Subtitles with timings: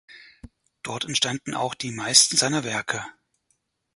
[0.81, 3.05] Dort entstanden auch die meisten seiner Werke.